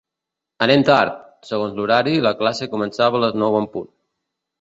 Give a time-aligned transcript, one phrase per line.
[0.65, 1.19] Anem tard!
[1.49, 3.87] Segons l'horari, la classe començava a les nou en punt.